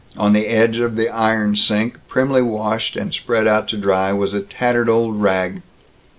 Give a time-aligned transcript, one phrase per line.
[0.17, 4.33] On the edge of the iron sink primly washed and spread out to dry, was
[4.33, 5.61] a tattered old rag.